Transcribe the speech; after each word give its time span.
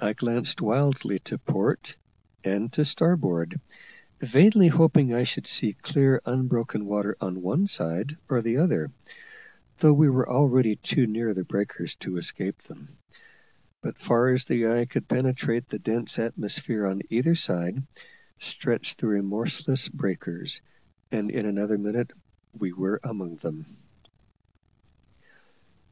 I 0.00 0.14
glanced 0.14 0.60
wildly 0.60 1.20
to 1.20 1.38
port 1.38 1.94
and 2.42 2.72
to 2.72 2.84
starboard, 2.84 3.60
vainly 4.18 4.66
hoping 4.66 5.14
I 5.14 5.22
should 5.22 5.46
see 5.46 5.74
clear 5.74 6.20
unbroken 6.26 6.84
water 6.86 7.16
on 7.20 7.40
one 7.40 7.68
side 7.68 8.16
or 8.28 8.42
the 8.42 8.56
other, 8.56 8.90
though 9.78 9.92
we 9.92 10.10
were 10.10 10.28
already 10.28 10.74
too 10.74 11.06
near 11.06 11.34
the 11.34 11.44
breakers 11.44 11.94
to 12.00 12.16
escape 12.16 12.62
them. 12.64 12.98
But 13.80 14.00
far 14.00 14.30
as 14.30 14.44
the 14.44 14.66
eye 14.66 14.86
could 14.86 15.06
penetrate 15.06 15.68
the 15.68 15.78
dense 15.78 16.18
atmosphere 16.18 16.84
on 16.84 17.02
either 17.10 17.36
side, 17.36 17.80
stretched 18.40 18.98
the 18.98 19.06
remorseless 19.06 19.86
breakers, 19.88 20.62
and 21.12 21.30
in 21.30 21.46
another 21.46 21.78
minute 21.78 22.12
we 22.58 22.72
were 22.72 22.98
among 23.04 23.36
them. 23.36 23.66